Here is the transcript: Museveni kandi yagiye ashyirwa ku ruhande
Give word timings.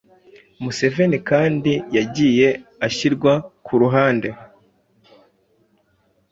Museveni 0.63 1.17
kandi 1.29 1.71
yagiye 1.97 2.47
ashyirwa 2.87 3.33
ku 3.65 3.73
ruhande 3.81 4.29